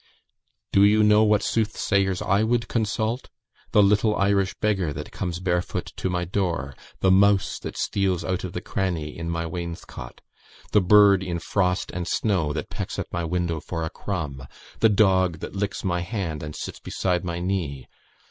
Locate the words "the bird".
10.71-11.21